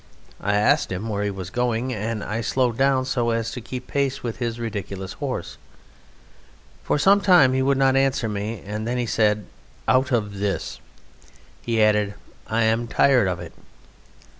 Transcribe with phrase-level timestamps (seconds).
[0.39, 3.85] I asked him where he was going, and I slowed down, so as to keep
[3.85, 5.57] pace with his ridiculous horse.
[6.83, 9.45] For some time he would not answer me, and then he said,
[9.87, 10.79] "Out of this."
[11.61, 12.15] He added,
[12.47, 13.53] "I am tired of it."